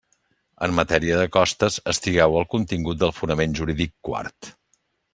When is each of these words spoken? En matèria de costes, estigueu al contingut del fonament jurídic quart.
En 0.67 0.71
matèria 0.77 1.19
de 1.19 1.27
costes, 1.35 1.77
estigueu 1.95 2.39
al 2.39 2.49
contingut 2.57 3.01
del 3.05 3.17
fonament 3.21 3.57
jurídic 3.61 3.97
quart. 4.11 4.55